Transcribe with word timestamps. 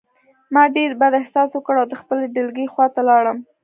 ما 0.53 0.63
ډېر 0.75 0.91
بد 0.99 1.13
احساس 1.21 1.49
وکړ 1.53 1.75
او 1.81 1.87
د 1.89 1.93
خپلې 2.01 2.25
ډلګۍ 2.35 2.67
خواته 2.73 3.01
لاړم 3.09 3.37